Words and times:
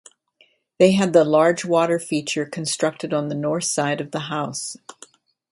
They 0.79 0.93
had 0.93 1.13
the 1.13 1.23
large 1.23 1.63
water 1.63 1.99
feature 1.99 2.47
constructed 2.47 3.13
on 3.13 3.27
the 3.27 3.35
north 3.35 3.65
side 3.65 4.01
of 4.01 4.09
the 4.09 4.21
house. 4.31 4.75